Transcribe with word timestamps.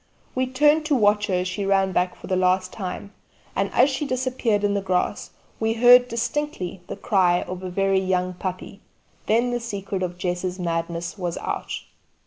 We 0.33 0.47
turned 0.47 0.83
to 0.87 0.95
watch 0.95 1.27
her 1.27 1.35
as 1.35 1.47
she 1.47 1.63
ran 1.63 1.91
back 1.91 2.15
for 2.15 2.25
the 2.25 2.35
last 2.35 2.73
time, 2.73 3.13
and 3.55 3.69
as 3.71 3.87
she 3.87 4.03
disappeared 4.03 4.63
in 4.63 4.73
the 4.73 4.81
grass 4.81 5.29
we 5.59 5.73
heard 5.73 6.07
distinctly 6.07 6.81
the 6.87 6.95
cry 6.97 7.43
of 7.43 7.61
a 7.61 7.69
very 7.69 7.99
young 7.99 8.33
puppy. 8.33 8.81
Then 9.27 9.51
the 9.51 9.59
secret 9.59 10.01
of 10.01 10.17
Jess's 10.17 10.57
madness 10.57 11.19
was 11.19 11.37
out. 11.37 11.81